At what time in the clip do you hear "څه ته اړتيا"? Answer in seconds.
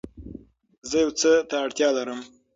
1.19-1.89